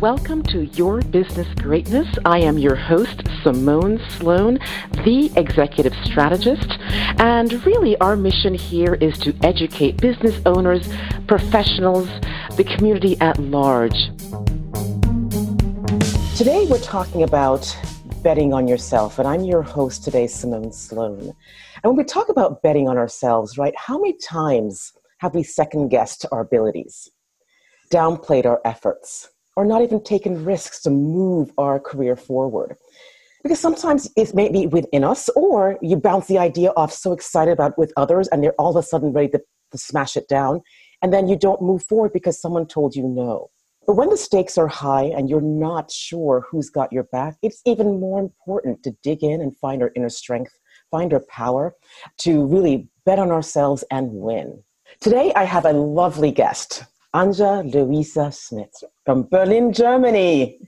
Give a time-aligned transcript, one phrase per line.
[0.00, 2.08] welcome to Your Business Greatness.
[2.24, 4.58] I am your host, Simone Sloan,
[5.04, 6.78] the executive strategist.
[7.18, 10.88] And really, our mission here is to educate business owners,
[11.26, 12.08] professionals,
[12.56, 14.06] the community at large.
[16.34, 17.76] Today, we're talking about
[18.22, 19.18] betting on yourself.
[19.18, 21.20] And I'm your host today, Simone Sloan.
[21.20, 21.34] And
[21.84, 26.24] when we talk about betting on ourselves, right, how many times have we second guessed
[26.32, 27.10] our abilities,
[27.92, 32.76] downplayed our efforts, or not even taken risks to move our career forward?
[33.42, 37.52] Because sometimes it may be within us, or you bounce the idea off so excited
[37.52, 39.40] about with others, and they're all of a sudden ready to,
[39.72, 40.60] to smash it down,
[41.02, 43.50] and then you don't move forward because someone told you no.
[43.86, 47.62] But when the stakes are high and you're not sure who's got your back, it's
[47.64, 50.52] even more important to dig in and find our inner strength,
[50.90, 51.74] find our power
[52.18, 54.62] to really bet on ourselves and win.
[55.00, 58.72] Today, I have a lovely guest, Anja Louisa Schmidt
[59.04, 60.58] from Berlin, Germany.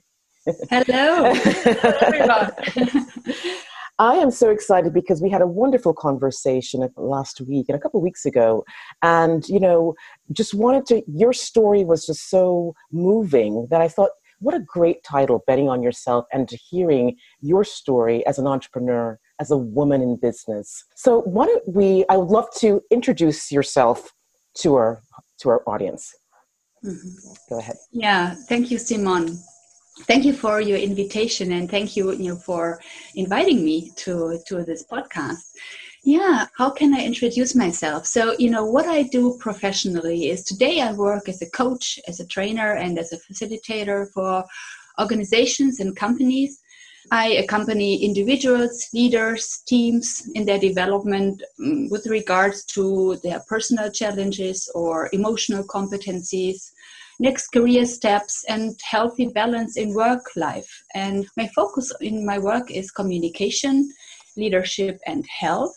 [0.68, 1.32] Hello.
[1.34, 2.48] Hello
[4.00, 8.00] I am so excited because we had a wonderful conversation last week and a couple
[8.00, 8.64] of weeks ago.
[9.02, 9.94] And, you know,
[10.32, 15.04] just wanted to, your story was just so moving that I thought, what a great
[15.04, 20.02] title, Betting on Yourself, and to hearing your story as an entrepreneur, as a woman
[20.02, 20.82] in business.
[20.96, 24.12] So, why don't we, I would love to introduce yourself
[24.54, 25.00] to our,
[25.38, 26.12] to our audience.
[26.84, 27.32] Mm-hmm.
[27.48, 27.76] Go ahead.
[27.92, 29.38] Yeah, thank you, Simone.
[30.06, 32.80] Thank you for your invitation and thank you, you know, for
[33.14, 35.52] inviting me to to this podcast.
[36.04, 38.06] Yeah how can i introduce myself?
[38.06, 42.18] So you know what i do professionally is today i work as a coach as
[42.18, 44.44] a trainer and as a facilitator for
[44.98, 46.58] organizations and companies.
[47.10, 54.68] I accompany individuals leaders teams in their development mm, with regards to their personal challenges
[54.74, 56.71] or emotional competencies
[57.22, 60.70] next career steps and healthy balance in work life.
[60.94, 63.88] And my focus in my work is communication,
[64.36, 65.74] leadership, and health.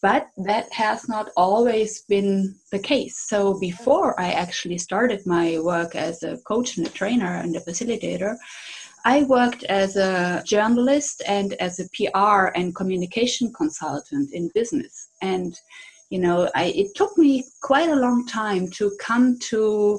[0.00, 3.16] But that has not always been the case.
[3.26, 7.60] So before I actually started my work as a coach and a trainer and a
[7.60, 8.36] facilitator,
[9.04, 15.08] I worked as a journalist and as a PR and communication consultant in business.
[15.22, 15.58] And
[16.10, 19.98] you know, I, it took me quite a long time to come to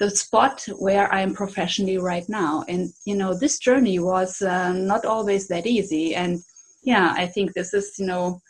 [0.00, 2.64] the spot where I am professionally right now.
[2.68, 6.14] And you know, this journey was uh, not always that easy.
[6.14, 6.40] And
[6.82, 8.40] yeah, I think this is you know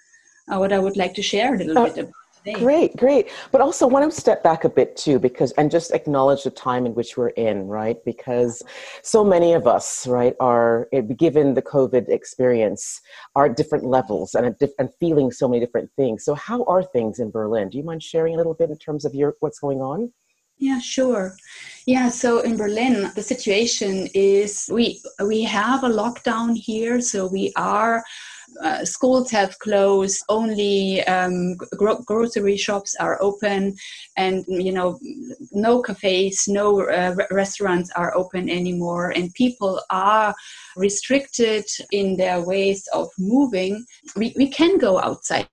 [0.53, 2.15] uh, what I would like to share a little uh, bit about.
[2.45, 2.59] Today.
[2.59, 3.31] Great, great.
[3.53, 6.85] But also want to step back a bit too, because and just acknowledge the time
[6.85, 7.97] in which we're in, right?
[8.05, 8.63] Because
[9.03, 13.01] so many of us, right, are eh, given the COVID experience,
[13.35, 16.23] are at different levels and diff- and feeling so many different things.
[16.23, 17.71] So, how are things in Berlin?
[17.71, 20.13] Do you mind sharing a little bit in terms of your what's going on?
[20.65, 21.37] Yeah, sure.
[21.85, 27.53] Yeah, so in Berlin, the situation is we we have a lockdown here, so we
[27.55, 28.03] are
[28.63, 33.75] uh, schools have closed only um, gro- grocery shops are open
[34.17, 34.99] and you know
[35.53, 40.35] no cafes no uh, restaurants are open anymore and people are
[40.77, 43.85] restricted in their ways of moving
[44.17, 45.49] we, we can go outside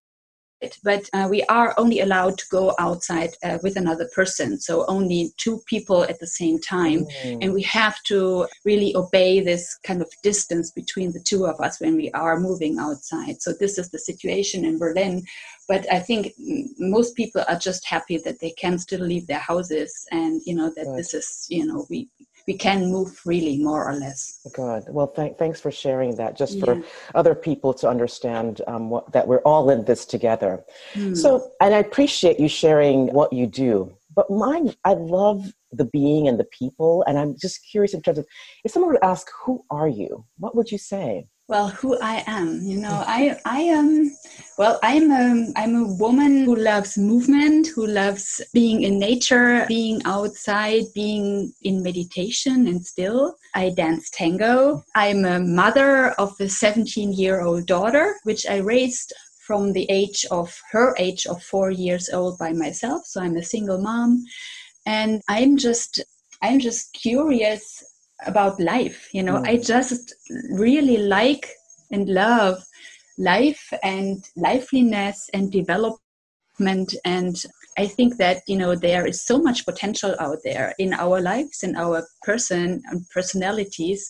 [0.83, 5.31] but uh, we are only allowed to go outside uh, with another person so only
[5.37, 7.37] two people at the same time mm.
[7.41, 11.79] and we have to really obey this kind of distance between the two of us
[11.79, 15.23] when we are moving outside so this is the situation in berlin
[15.67, 16.33] but i think
[16.77, 20.71] most people are just happy that they can still leave their houses and you know
[20.75, 20.97] that right.
[20.97, 22.07] this is you know we
[22.47, 24.39] we can move freely more or less.
[24.53, 24.83] Good.
[24.89, 26.83] Well th- thanks for sharing that just for yeah.
[27.15, 30.63] other people to understand um, what, that we're all in this together.
[30.93, 31.15] Mm.
[31.15, 36.27] so and i appreciate you sharing what you do but mine i love the being
[36.27, 38.25] and the people and i'm just curious in terms of
[38.63, 40.25] if someone would ask who are you?
[40.37, 44.09] what would you say well who i am you know i i am
[44.57, 50.01] well i'm a i'm a woman who loves movement who loves being in nature being
[50.05, 54.81] outside being in meditation and still i dance tango.
[54.95, 59.11] I'm a mother of a 17 year old daughter which i raised
[59.45, 63.43] from the age of her age of 4 years old by myself so i'm a
[63.43, 64.23] single mom.
[64.85, 65.99] And i'm just
[66.41, 67.90] i'm just curious
[68.25, 69.47] about life you know mm.
[69.47, 70.13] i just
[70.51, 71.49] really like
[71.91, 72.63] and love
[73.17, 77.43] life and liveliness and development and
[77.77, 81.63] i think that you know there is so much potential out there in our lives
[81.63, 84.09] in our person and personalities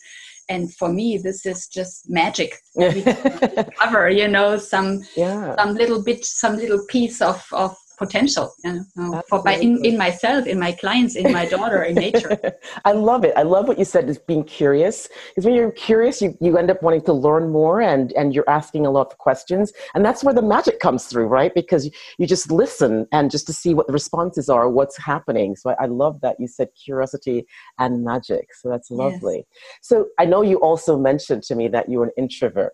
[0.50, 2.58] and for me this is just magic
[3.80, 5.56] cover you know some yeah.
[5.56, 9.98] some little bit some little piece of of potential you know, for by in, in
[9.98, 12.38] myself in my clients in my daughter in nature.
[12.86, 13.34] I love it.
[13.36, 15.08] I love what you said is being curious.
[15.30, 18.50] Because when you're curious you, you end up wanting to learn more and and you're
[18.50, 19.72] asking a lot of questions.
[19.94, 21.54] And that's where the magic comes through right?
[21.54, 25.56] Because you, you just listen and just to see what the responses are what's happening.
[25.56, 27.46] So I, I love that you said curiosity
[27.80, 28.46] and magic.
[28.56, 29.38] So that's lovely.
[29.38, 29.46] Yes.
[29.82, 32.74] so i know you also mentioned to me that you're an introvert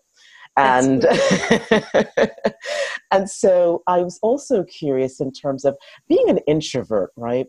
[0.57, 1.05] and
[3.11, 5.77] and so i was also curious in terms of
[6.09, 7.47] being an introvert right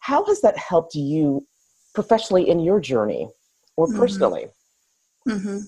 [0.00, 1.46] how has that helped you
[1.94, 3.28] professionally in your journey
[3.76, 3.98] or mm-hmm.
[3.98, 4.46] personally
[5.28, 5.58] mm-hmm.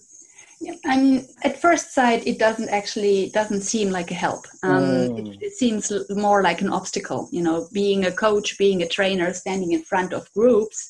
[0.62, 4.44] Yeah, I mean, at first sight, it doesn't actually doesn't seem like a help.
[4.62, 5.18] Um, mm.
[5.18, 7.28] it, it, seems more like an obstacle.
[7.32, 10.88] You know, being a coach, being a trainer, standing in front of groups.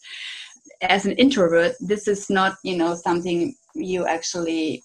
[0.83, 4.85] As an introvert, this is not you know something you actually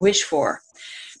[0.00, 0.60] wish for.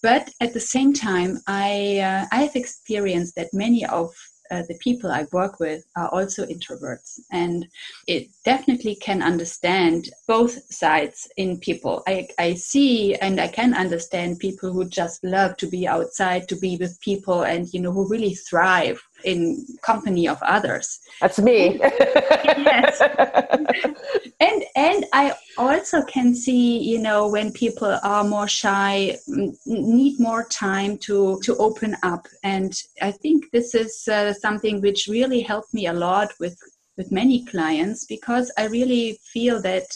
[0.02, 4.14] But at the same time, I, uh, I have experienced that many of
[4.50, 7.66] uh, the people I work with are also introverts, and
[8.08, 12.02] it definitely can understand both sides in people.
[12.08, 16.56] I, I see and I can understand people who just love to be outside, to
[16.56, 20.98] be with people, and you know who really thrive in company of others.
[21.20, 21.78] That's me.
[21.78, 23.00] yes.
[24.40, 25.34] and and I
[25.80, 29.16] also can see, you know, when people are more shy,
[29.64, 35.08] need more time to to open up, and I think this is uh, something which
[35.08, 36.56] really helped me a lot with
[36.98, 39.86] with many clients because I really feel that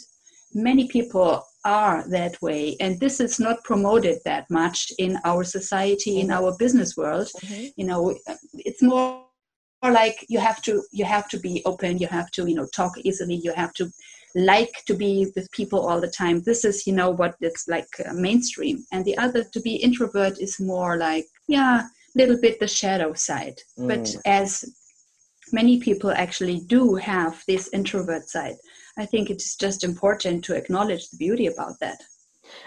[0.54, 6.20] many people are that way and this is not promoted that much in our society
[6.20, 6.44] in mm-hmm.
[6.44, 7.66] our business world mm-hmm.
[7.78, 8.00] you know
[8.68, 9.24] it's more
[9.82, 12.92] like you have to you have to be open you have to you know talk
[13.08, 13.90] easily you have to
[14.34, 16.42] like to be with people all the time.
[16.42, 18.84] This is you know what it's like uh, mainstream.
[18.92, 23.12] And the other to be introvert is more like yeah a little bit the shadow
[23.12, 23.58] side.
[23.78, 23.88] Mm.
[23.88, 24.64] but as
[25.52, 28.56] many people actually do have this introvert side
[28.98, 31.98] i think it's just important to acknowledge the beauty about that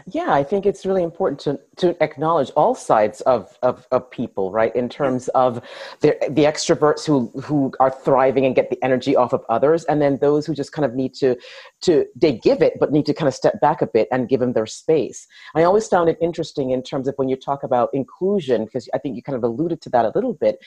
[0.07, 4.51] yeah, I think it's really important to, to acknowledge all sides of, of, of people,
[4.51, 4.75] right?
[4.75, 5.61] In terms of
[6.01, 10.01] the, the extroverts who, who are thriving and get the energy off of others, and
[10.01, 11.35] then those who just kind of need to,
[11.81, 14.39] to, they give it, but need to kind of step back a bit and give
[14.39, 15.27] them their space.
[15.55, 18.97] I always found it interesting in terms of when you talk about inclusion, because I
[18.97, 20.57] think you kind of alluded to that a little bit,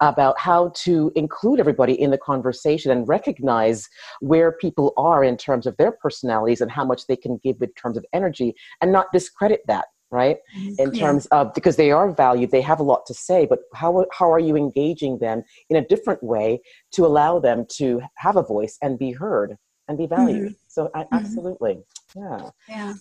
[0.00, 3.88] about how to include everybody in the conversation and recognize
[4.20, 7.72] where people are in terms of their personalities and how much they can give in
[7.72, 10.74] terms of energy and not discredit that right mm-hmm.
[10.78, 14.06] in terms of because they are valued they have a lot to say but how
[14.12, 16.60] how are you engaging them in a different way
[16.92, 19.56] to allow them to have a voice and be heard
[19.88, 20.68] and be valued mm-hmm.
[20.68, 21.14] so I, mm-hmm.
[21.16, 21.78] absolutely
[22.14, 22.94] yeah yeah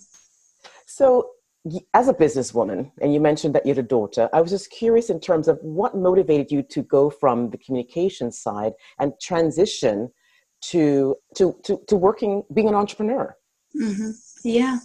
[0.88, 1.30] so
[1.94, 5.10] as a businesswoman and you mentioned that you had a daughter i was just curious
[5.10, 10.10] in terms of what motivated you to go from the communication side and transition
[10.62, 13.36] to to to, to working being an entrepreneur
[13.76, 14.12] mm-hmm.
[14.44, 14.78] yeah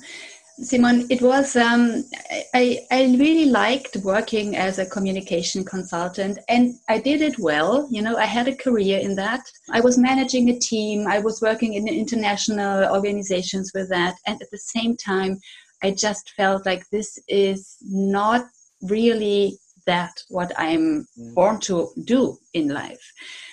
[0.62, 2.04] Simone, it was, um,
[2.52, 7.88] I, I really liked working as a communication consultant and I did it well.
[7.90, 9.40] You know, I had a career in that.
[9.70, 14.16] I was managing a team, I was working in international organizations with that.
[14.26, 15.40] And at the same time,
[15.82, 18.46] I just felt like this is not
[18.82, 21.34] really that what I'm mm.
[21.34, 23.12] born to do in life.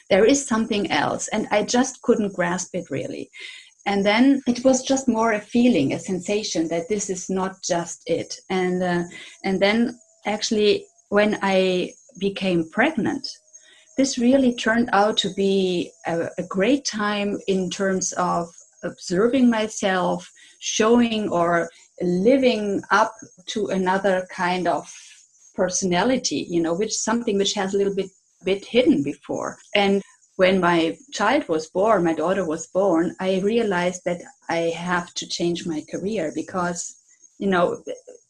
[0.10, 3.30] There is something else, and I just couldn't grasp it really.
[3.86, 8.04] And then it was just more a feeling, a sensation that this is not just
[8.06, 8.36] it.
[8.50, 9.04] And uh,
[9.44, 13.26] and then actually, when I became pregnant,
[13.98, 18.50] this really turned out to be a, a great time in terms of
[18.84, 21.70] observing myself, showing or
[22.02, 23.14] living up
[23.46, 24.92] to another kind of
[25.56, 28.10] personality you know which something which has a little bit
[28.44, 29.58] bit hidden before.
[29.74, 30.04] And
[30.38, 35.28] when my child was born my daughter was born i realized that i have to
[35.28, 36.96] change my career because
[37.40, 37.84] you know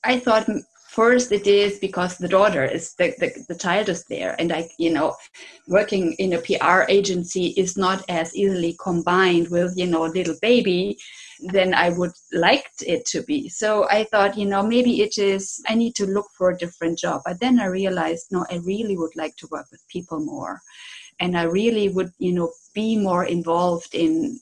[0.06, 0.48] i thought
[0.88, 4.36] first it is because the daughter is the, the, the, child is there.
[4.40, 5.16] And i you know
[5.68, 10.98] working in a pr agency is not as easily combined with you know little baby
[11.40, 13.50] than I would liked it to be.
[13.50, 17.00] So I thought, you know, maybe it is I need to look for a different
[17.00, 17.22] job.
[17.26, 20.62] But then I realized, no, I really would like to work with people more.
[21.20, 24.40] And I really would, you know, be more involved in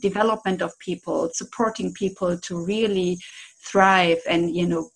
[0.00, 3.18] development of people, supporting people to really
[3.60, 4.90] thrive and, you know,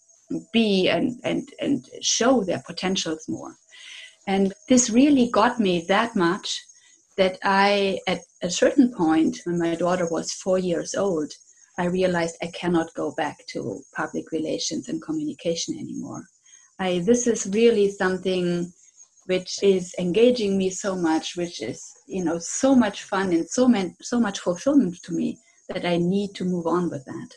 [0.52, 3.56] be and and and show their potentials more.
[4.26, 6.62] And this really got me that much
[7.16, 11.32] that I, at a certain point, when my daughter was four years old,
[11.78, 16.24] I realized I cannot go back to public relations and communication anymore.
[16.78, 18.72] I, this is really something
[19.26, 23.68] which is engaging me so much, which is you know so much fun and so
[23.68, 25.38] man, so much fulfillment to me
[25.68, 27.30] that I need to move on with that.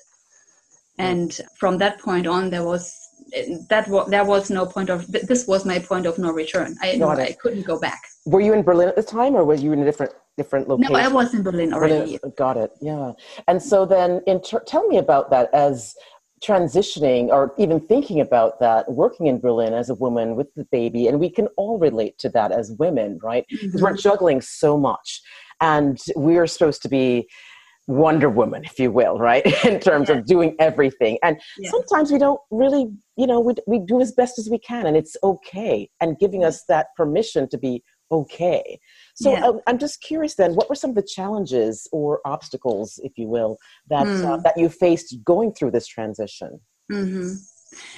[0.97, 2.93] And from that point on, there was
[3.69, 6.75] that was there was no point of this was my point of no return.
[6.81, 8.01] I I couldn't go back.
[8.25, 10.93] Were you in Berlin at the time, or were you in a different different location?
[10.93, 12.17] No, I was in Berlin already.
[12.17, 12.33] Berlin.
[12.37, 12.71] Got it.
[12.81, 13.13] Yeah.
[13.47, 15.95] And so then, ter- tell me about that as
[16.43, 21.07] transitioning or even thinking about that working in berlin as a woman with the baby
[21.07, 23.83] and we can all relate to that as women right because mm-hmm.
[23.83, 25.21] we're juggling so much
[25.61, 27.27] and we're supposed to be
[27.87, 30.15] wonder woman if you will right in terms yeah.
[30.15, 31.69] of doing everything and yeah.
[31.69, 34.97] sometimes we don't really you know we, we do as best as we can and
[34.97, 38.79] it's okay and giving us that permission to be okay
[39.15, 39.45] so yeah.
[39.45, 43.27] Um, I'm just curious then, what were some of the challenges or obstacles, if you
[43.27, 43.57] will,
[43.89, 44.25] that mm.
[44.25, 46.59] uh, that you faced going through this transition?
[46.91, 47.33] Mm-hmm.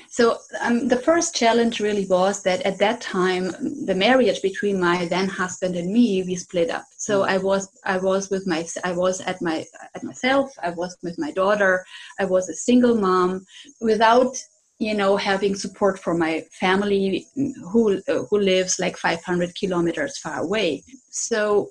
[0.10, 3.52] So um, the first challenge really was that at that time
[3.86, 6.86] the marriage between my then husband and me we split up.
[6.98, 7.28] So mm.
[7.28, 9.66] I was I was with my I was at my
[9.96, 10.52] at myself.
[10.62, 11.86] I was with my daughter.
[12.20, 13.46] I was a single mom
[13.82, 14.38] without
[14.80, 17.28] you know having support from my family
[17.72, 21.70] who who lives like 500 kilometers far away so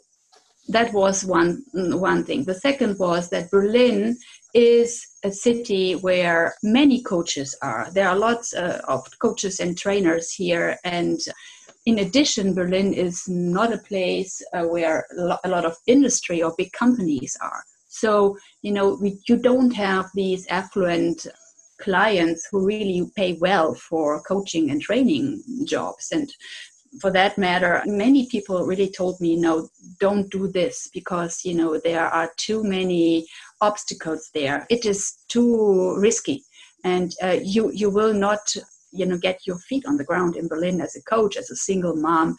[0.68, 4.16] that was one one thing the second was that berlin
[4.56, 7.88] is a city where many coaches are.
[7.92, 11.20] There are lots uh, of coaches and trainers here and
[11.84, 15.06] in addition berlin is not a place uh, where
[15.44, 17.62] a lot of industry or big companies are.
[17.88, 21.26] So you know we, you don't have these affluent
[21.78, 26.08] clients who really pay well for coaching and training jobs.
[26.12, 26.32] And
[27.00, 29.68] for that matter many people really told me no
[30.00, 33.26] don't do this because you know there are too many
[33.60, 34.66] obstacles there.
[34.70, 36.44] It is too risky.
[36.84, 38.54] And uh, you you will not
[38.92, 41.56] you know get your feet on the ground in berlin as a coach as a
[41.56, 42.36] single mom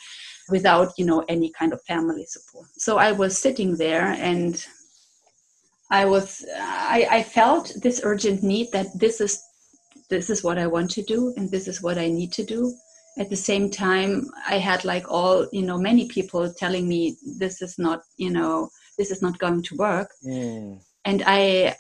[0.50, 2.68] without you know any kind of family support.
[2.78, 4.66] So i was sitting there and
[5.90, 9.42] I was I, I felt this urgent need that this is
[10.10, 12.74] this is what I want to do and this is what I need to do.
[13.18, 17.62] At the same time, I had like all you know many people telling me this
[17.62, 20.80] is not you know this is not going to work, mm.
[21.04, 21.76] and I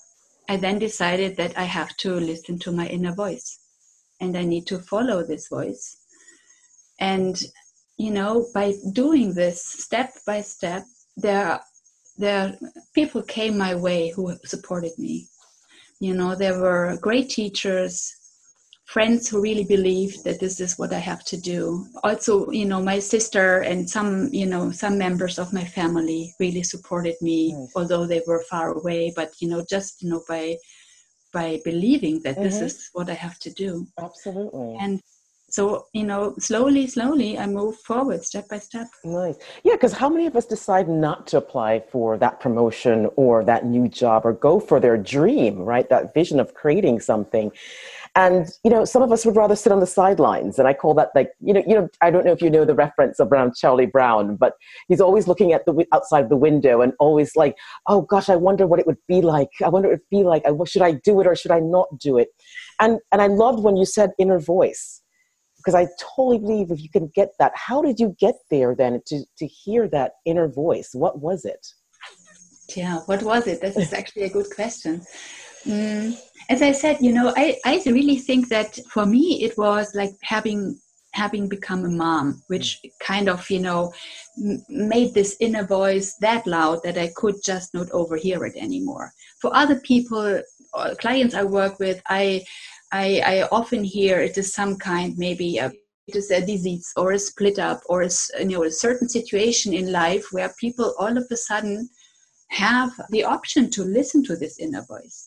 [0.50, 3.60] I then decided that I have to listen to my inner voice,
[4.20, 5.98] and I need to follow this voice,
[7.00, 7.39] and
[7.98, 10.86] you know by doing this step by step
[11.17, 11.60] there
[12.17, 12.58] there
[12.94, 15.27] people came my way who supported me.
[16.00, 18.16] You know there were great teachers
[18.88, 21.86] friends who really believed that this is what i have to do.
[22.03, 26.63] Also you know my sister and some you know some members of my family really
[26.63, 27.72] supported me nice.
[27.75, 30.56] although they were far away but you know just you know by
[31.34, 32.44] by believing that mm-hmm.
[32.44, 33.86] this is what i have to do.
[34.00, 34.77] Absolutely.
[34.79, 35.01] And
[35.50, 38.88] so you know slowly slowly i move forward step by step.
[39.03, 39.38] Nice.
[39.65, 43.65] Yeah because how many of us decide not to apply for that promotion or that
[43.65, 45.89] new job or go for their dream right?
[45.89, 47.51] That vision of creating something
[48.17, 50.93] and you know some of us would rather sit on the sidelines and i call
[50.93, 53.55] that like you know you know i don't know if you know the reference around
[53.55, 54.53] charlie brown but
[54.88, 57.55] he's always looking at the outside the window and always like
[57.88, 60.24] oh gosh i wonder what it would be like i wonder what it would be
[60.24, 62.29] like should i do it or should i not do it
[62.81, 65.01] and and i loved when you said inner voice
[65.57, 69.01] because I totally believe if you can get that, how did you get there then
[69.07, 70.91] to, to hear that inner voice?
[70.93, 71.67] What was it?
[72.74, 73.59] Yeah, what was it?
[73.59, 75.01] This is actually a good question.
[75.67, 76.17] Mm,
[76.50, 80.12] as I said, you know, I, I really think that for me it was like
[80.21, 80.79] having
[81.13, 83.91] having become a mom, which kind of, you know,
[84.69, 89.12] made this inner voice that loud that I could just not overhear it anymore.
[89.41, 90.41] For other people,
[90.75, 92.45] uh, clients I work with, I
[92.91, 95.71] I, I often hear it is some kind, maybe a,
[96.07, 98.09] it is a disease or a split up or a,
[98.39, 101.89] you know a certain situation in life where people all of a sudden
[102.51, 105.26] have the option to listen to this inner voice.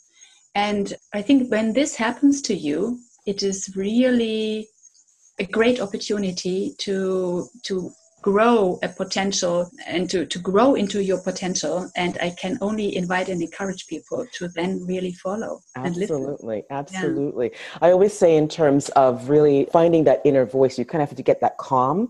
[0.55, 4.69] And I think when this happens to you, it is really
[5.39, 7.91] a great opportunity to to
[8.23, 13.29] grow a potential and to, to grow into your potential and i can only invite
[13.29, 16.17] and encourage people to then really follow and listen.
[16.17, 17.79] absolutely absolutely yeah.
[17.81, 21.17] i always say in terms of really finding that inner voice you kind of have
[21.17, 22.09] to get that calm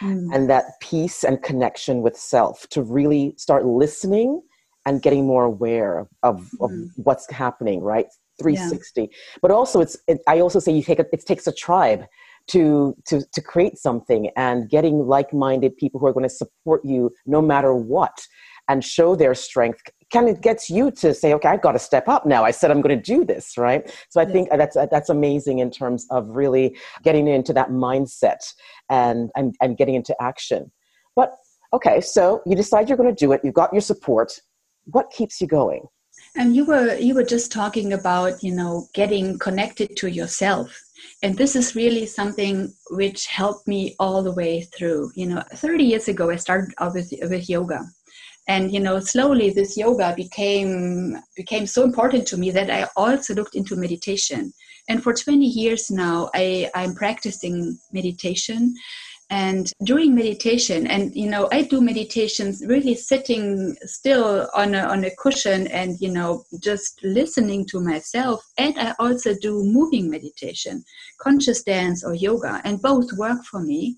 [0.00, 0.34] mm.
[0.34, 4.40] and that peace and connection with self to really start listening
[4.86, 6.88] and getting more aware of, of mm.
[6.96, 8.06] what's happening right
[8.40, 9.06] 360 yeah.
[9.42, 12.04] but also it's it, i also say you take a, it takes a tribe
[12.46, 17.10] to to to create something and getting like-minded people who are going to support you
[17.26, 18.26] no matter what
[18.68, 19.82] and show their strength
[20.12, 22.44] kind of gets you to say, okay, I've got to step up now.
[22.44, 23.92] I said I'm going to do this, right?
[24.08, 28.52] So I think that's that's amazing in terms of really getting into that mindset
[28.88, 30.70] and and, and getting into action.
[31.14, 31.34] But
[31.72, 33.40] okay, so you decide you're going to do it.
[33.44, 34.32] You've got your support.
[34.92, 35.82] What keeps you going?
[36.36, 40.78] And you were you were just talking about you know getting connected to yourself.
[41.22, 45.10] And this is really something which helped me all the way through.
[45.14, 47.80] You know 30 years ago i started out with, with yoga.
[48.48, 53.34] And you know slowly this yoga became became so important to me that i also
[53.34, 54.52] looked into meditation.
[54.88, 58.74] And for 20 years now i i'm practicing meditation
[59.30, 65.04] and during meditation and you know i do meditations really sitting still on a, on
[65.04, 68.44] a cushion and you know just listening to myself.
[68.58, 70.84] And i also do moving meditation
[71.20, 73.96] conscious dance or yoga and both work for me.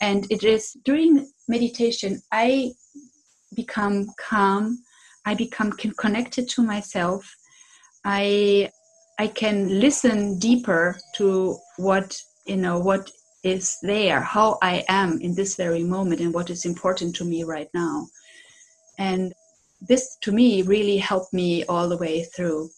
[0.00, 2.70] And it is during meditation i
[3.54, 4.78] become calm.
[5.24, 7.28] I become connected to myself.
[8.04, 8.70] I
[9.18, 12.16] i can listen deeper to what
[12.46, 13.10] you know what
[13.42, 17.44] is there, how I am in this very moment, and what is important to me
[17.44, 18.08] right now.
[18.98, 19.32] And
[19.80, 22.70] this to me really helped me all the way through.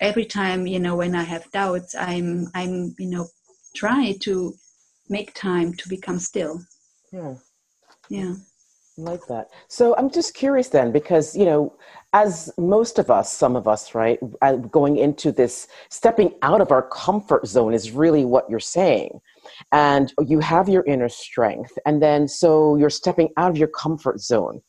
[0.00, 3.26] Every time, you know, when I have doubts, I'm I'm, you know,
[3.74, 4.54] try to
[5.08, 6.60] make time to become still.
[7.12, 7.34] Yeah.
[8.08, 8.34] Yeah
[8.98, 9.48] like that.
[9.68, 11.72] So I'm just curious then, because, you know,
[12.12, 16.72] as most of us, some of us, right, uh, going into this, stepping out of
[16.72, 19.20] our comfort zone is really what you're saying.
[19.72, 21.72] And you have your inner strength.
[21.86, 24.60] And then so you're stepping out of your comfort zone.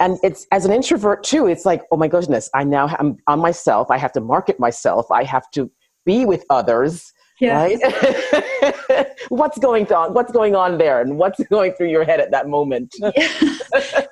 [0.00, 3.38] And it's as an introvert too, it's like, oh my goodness, I now am on
[3.38, 3.90] myself.
[3.90, 5.10] I have to market myself.
[5.10, 5.70] I have to
[6.04, 7.62] be with others yeah.
[7.62, 12.30] right what's going on what's going on there and what's going through your head at
[12.30, 14.06] that moment yeah.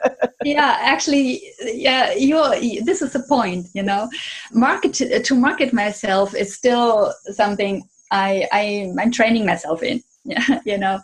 [0.44, 2.34] yeah actually yeah you
[2.84, 4.08] this is the point you know
[4.52, 4.92] market
[5.25, 7.82] to market myself is still something
[8.12, 11.00] i, I i'm training myself in yeah you know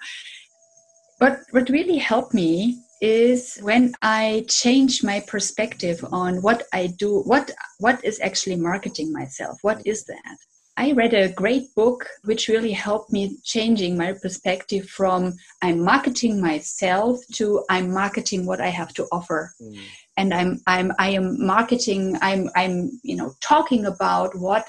[1.18, 7.20] but what really helped me is when i change my perspective on what i do
[7.22, 10.36] what what is actually marketing myself what is that
[10.78, 16.40] I read a great book which really helped me changing my perspective from I'm marketing
[16.40, 19.52] myself to I'm marketing what I have to offer.
[19.60, 19.80] Mm.
[20.16, 24.68] And I'm I'm I am marketing I'm I'm you know talking about what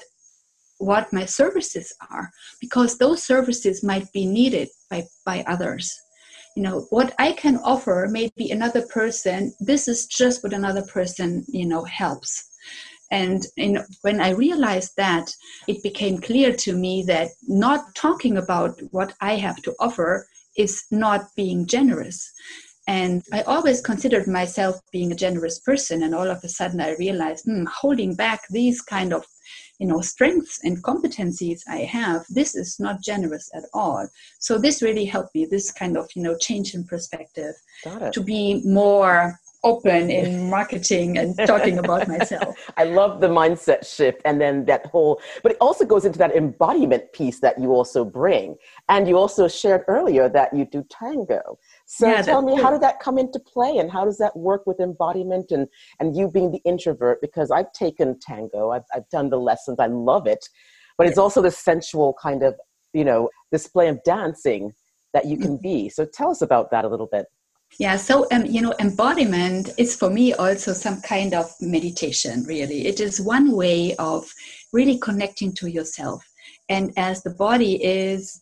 [0.80, 5.94] what my services are because those services might be needed by by others
[6.56, 11.44] you know what i can offer maybe another person this is just what another person
[11.48, 12.50] you know helps
[13.10, 15.34] and in, when I realized that,
[15.66, 20.84] it became clear to me that not talking about what I have to offer is
[20.90, 22.32] not being generous.
[22.86, 26.96] And I always considered myself being a generous person, and all of a sudden I
[26.96, 29.24] realized, hmm, holding back these kind of
[29.80, 34.06] you know strengths and competencies i have this is not generous at all
[34.38, 37.54] so this really helped me this kind of you know change in perspective
[38.12, 42.56] to be more open in marketing and talking about myself.
[42.76, 46.34] I love the mindset shift and then that whole, but it also goes into that
[46.34, 48.56] embodiment piece that you also bring.
[48.88, 51.58] And you also shared earlier that you do tango.
[51.92, 54.64] So yeah, tell me, how did that come into play and how does that work
[54.64, 55.66] with embodiment and,
[55.98, 57.20] and you being the introvert?
[57.20, 60.48] Because I've taken tango, I've, I've done the lessons, I love it,
[60.96, 62.54] but it's also the sensual kind of,
[62.92, 64.72] you know, display of dancing
[65.14, 65.62] that you can mm-hmm.
[65.62, 65.88] be.
[65.88, 67.26] So tell us about that a little bit.
[67.80, 72.86] Yeah, so um, you know, embodiment is for me also some kind of meditation, really.
[72.86, 74.32] It is one way of
[74.72, 76.24] really connecting to yourself.
[76.68, 78.40] And as the body is,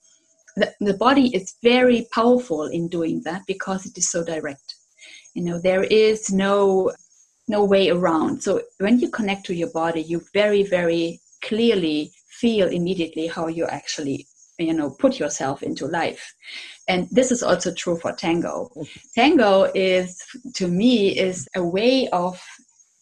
[0.58, 4.74] the, the body is very powerful in doing that because it is so direct.
[5.34, 6.92] You know, there is no
[7.50, 8.42] no way around.
[8.42, 13.64] So when you connect to your body, you very, very clearly feel immediately how you
[13.66, 14.26] actually
[14.58, 16.34] you know put yourself into life.
[16.88, 18.70] And this is also true for tango.
[18.76, 19.00] Mm-hmm.
[19.14, 20.22] Tango is
[20.54, 22.40] to me is a way of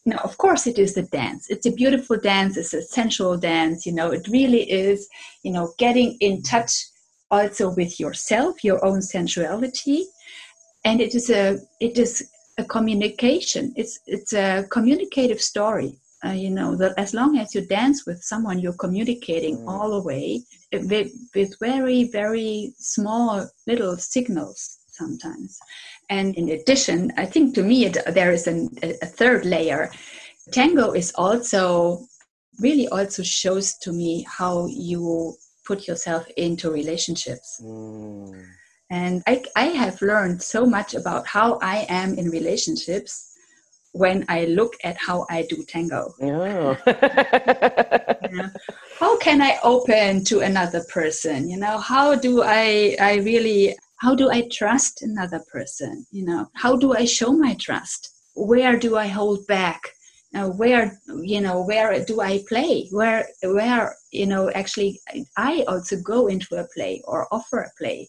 [0.05, 1.49] now of course it is a dance.
[1.49, 2.57] It's a beautiful dance.
[2.57, 3.87] It's a sensual dance.
[3.87, 5.09] You know it really is
[5.43, 6.73] you know getting in touch
[7.31, 10.05] also with yourself your own sensuality.
[10.85, 13.73] And it is a it is a communication.
[13.77, 15.99] It's it's a communicative story.
[16.25, 19.69] Uh, you know that as long as you dance with someone you're communicating mm.
[19.69, 25.59] all the way with, with very very small little signals sometimes.
[26.09, 29.91] And in addition i think to me it, there is an, a third layer.
[30.53, 32.07] Tango is also
[32.61, 35.37] really also shows to me how you
[35.67, 38.45] put yourself into relationships mm.
[38.91, 43.37] and I, I have learned so much about how i am in relationships
[43.97, 46.15] when I look at how I do tango.
[46.21, 46.77] Oh.
[48.33, 48.49] Yeah.
[48.99, 51.49] How can I open to another person?
[51.49, 56.07] You know, how do I I really how do I trust another person?
[56.11, 58.11] You know, how do I show my trust?
[58.35, 59.93] Where do I hold back?
[60.35, 62.89] Uh, where you know where do I play?
[62.91, 65.01] Where where you know actually
[65.37, 68.09] I also go into a play or offer a play.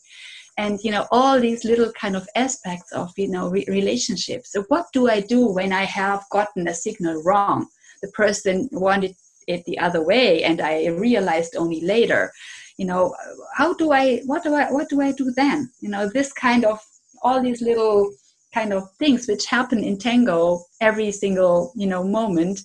[0.58, 4.52] And you know all these little kind of aspects of you know re- relationships.
[4.52, 7.68] So what do i do when i have gotten a signal wrong?
[8.02, 9.16] The person wanted
[9.48, 12.34] it the other way and i realized only later
[12.78, 13.14] you know
[13.56, 15.70] how do i what do i what do i do then?
[15.80, 16.80] You know this kind of
[17.22, 18.12] all these little
[18.54, 22.60] kind of things which happen in tango every single you know moment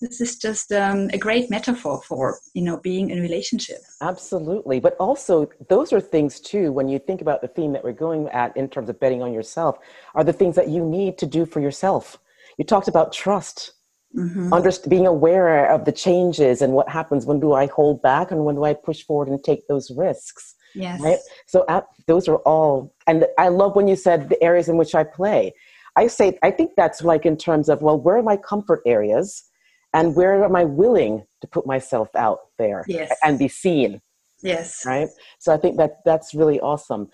[0.00, 3.78] this is just um, a great metaphor for you know being in relationship.
[4.00, 4.80] Absolutely.
[4.80, 8.28] But also those are things too when you think about the theme that we're going
[8.28, 9.78] at in terms of betting on yourself
[10.14, 12.18] are the things that you need to do for yourself.
[12.58, 13.72] You talked about trust.
[14.16, 14.54] Mm-hmm.
[14.54, 17.26] Underst- being aware of the changes and what happens.
[17.26, 20.54] When do i hold back and when do i push forward and take those risks
[20.78, 21.00] yes.
[21.00, 21.64] Right so
[22.06, 25.52] those are all and i love when you said the areas in which i play.
[25.96, 29.44] I say i think that's like in terms of well where are my comfort areas?
[29.94, 33.10] And where am i willing to put myself out there yes.
[33.24, 34.00] and be seen?
[34.42, 34.84] Yes.
[34.86, 35.08] Right?
[35.38, 37.08] So i think that that's really awesome.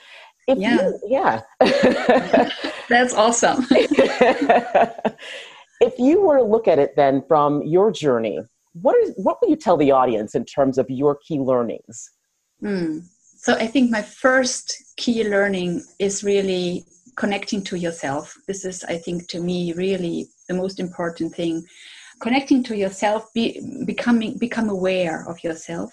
[0.47, 0.75] If yeah.
[0.75, 1.41] you, yeah.
[2.91, 3.67] That's awesome.
[5.81, 8.39] If you were to look at it then from your journey
[8.75, 12.11] what is what will you tell the audience in terms of your key learnings?
[12.63, 13.05] Mm.
[13.45, 16.85] So i think my first key learning is really
[17.17, 18.37] connecting to yourself.
[18.49, 21.65] This is i think to me really the most important thing.
[22.21, 25.93] Connecting to yourself be, becoming become aware of yourself.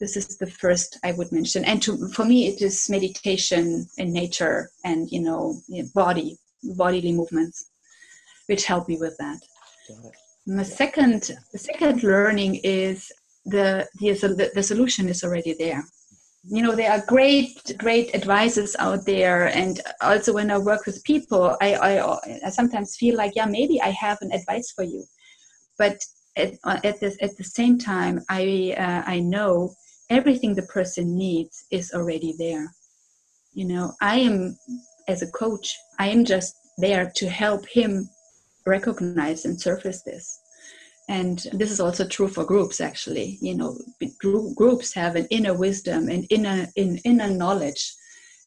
[0.00, 1.64] This is the first i would mention.
[1.64, 5.60] And to, for me it is meditation in nature and you know
[5.94, 6.38] body
[6.80, 7.70] bodily movements
[8.46, 9.40] which help me with that.
[10.46, 11.20] My second
[11.52, 13.12] the second learning is
[13.44, 15.84] the, the the solution is already there
[16.50, 19.46] you know there are great great advices out there.
[19.46, 23.80] And also when i work with people I, I i sometimes feel like yeah maybe
[23.82, 25.04] i have an advice for you.
[25.76, 25.98] But
[26.36, 29.74] at, at, this, at the same time I, uh, I know
[30.10, 32.72] everything the person needs is already there.
[33.52, 34.56] You know i am
[35.08, 38.08] as a coach i am just there to help him
[38.66, 40.40] recognize and surface this
[41.08, 43.78] and this is also true for groups actually you know
[44.56, 47.94] groups have an inner wisdom and inner in, inner knowledge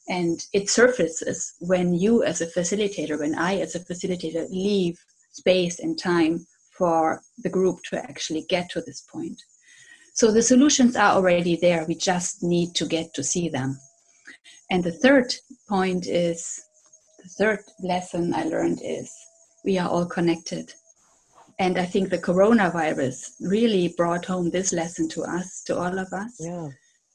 [0.10, 4.98] and it surfaces when you as a facilitator when i as a facilitator leave
[5.32, 6.46] space and time
[6.82, 9.40] for the group to actually get to this point.
[10.14, 11.86] So the solutions are already there.
[11.88, 13.80] We just need to get to see them.
[14.70, 15.34] And the third
[15.70, 16.60] point is
[17.22, 19.14] the third lesson I learned is
[19.64, 20.74] we are all connected.
[21.62, 26.12] And I think the coronavirus really brought home this lesson to us, to all of
[26.12, 26.36] us.
[26.40, 26.70] Yeah.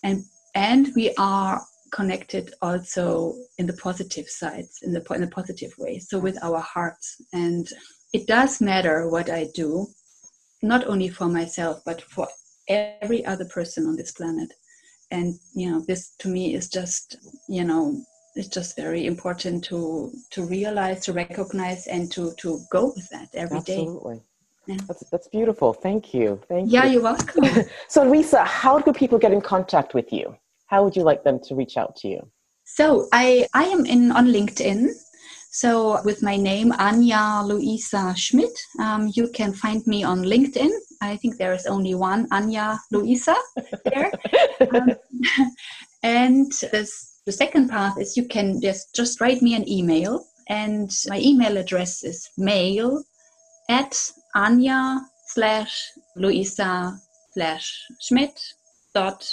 [0.05, 1.61] And and we are
[1.93, 5.99] connected also in the positive sides, in the in the positive way.
[5.99, 7.67] So with our hearts and
[8.13, 9.89] it does matter what I do,
[10.63, 12.29] not only for myself, but for
[12.69, 14.53] every other person on this planet.
[15.11, 17.17] And, you know, this to me is just,
[17.49, 18.01] you know,
[18.37, 23.29] it's just very important to to realize, to recognize, and to to go with that
[23.35, 24.17] every Absolutely.
[24.17, 24.23] day.
[24.67, 24.77] Yeah.
[24.89, 25.73] That's, that's beautiful.
[25.73, 26.41] Thank you.
[26.49, 26.87] Thank yeah, you.
[26.87, 27.65] Yeah, you're welcome.
[27.89, 30.37] so, Lisa, how do people get in contact with you?
[30.67, 32.29] How would you like them to reach out to you?
[32.65, 34.91] So, I I am in on LinkedIn.
[35.53, 40.71] So, with my name, Anja Louisa Schmidt, um, you can find me on LinkedIn.
[41.01, 43.37] I think there is only one Anya Luisa
[43.85, 44.11] there.
[44.75, 44.91] um,
[46.03, 50.27] and this, the second path is you can just, just write me an email.
[50.49, 53.03] And my email address is mail
[53.69, 53.97] at
[54.37, 56.95] Anja slash Louisa
[57.33, 58.39] slash Schmidt
[58.95, 59.27] dot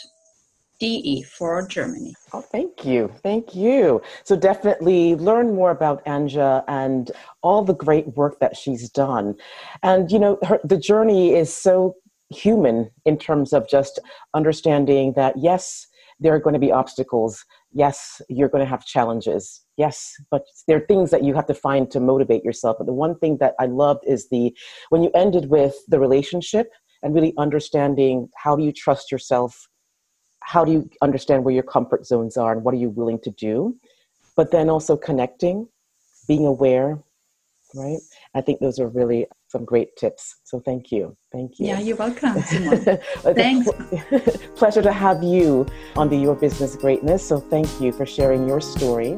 [0.79, 2.13] DE for Germany.
[2.31, 3.11] Oh, thank you.
[3.21, 4.01] Thank you.
[4.23, 7.11] So definitely learn more about Anja and
[7.41, 9.35] all the great work that she's done.
[9.81, 11.95] And, you know, her, the journey is so
[12.29, 13.99] human in terms of just
[14.33, 15.85] understanding that, yes,
[16.19, 17.45] there are going to be obstacles.
[17.73, 19.62] Yes, you're going to have challenges.
[19.77, 22.77] Yes, but there are things that you have to find to motivate yourself.
[22.77, 24.55] But the one thing that I loved is the
[24.89, 26.69] when you ended with the relationship
[27.03, 29.67] and really understanding how do you trust yourself
[30.41, 33.31] how do you understand where your comfort zones are and what are you willing to
[33.31, 33.75] do
[34.36, 35.67] but then also connecting
[36.27, 36.99] being aware
[37.75, 37.97] right?
[38.36, 41.67] I think those are really some great tips so thank you thank you.
[41.67, 43.69] Yeah you're welcome thanks.
[44.55, 48.62] pleasure to have you on the your business greatness so thank you for sharing your
[48.62, 49.17] story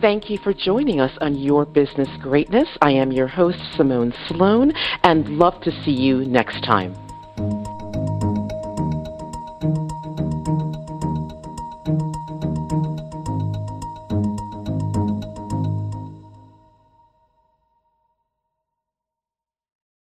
[0.00, 2.68] Thank you for joining us on Your Business Greatness.
[2.80, 6.94] I am your host, Simone Sloan, and love to see you next time.